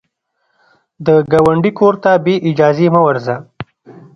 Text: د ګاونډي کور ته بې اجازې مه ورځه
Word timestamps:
د 1.05 1.07
ګاونډي 1.31 1.71
کور 1.79 1.93
ته 2.03 2.11
بې 2.23 2.35
اجازې 2.49 2.87
مه 2.93 3.01
ورځه 3.07 3.35